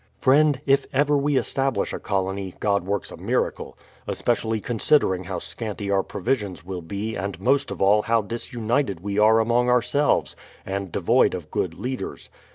[0.17, 3.77] Friend, if ever we establish a colony, God works a miracle;
[4.07, 9.19] especially considering how scanty our provisions will be and most of all how disunited we
[9.19, 10.35] are among ourselves,
[10.65, 12.31] and devoid of good leaders.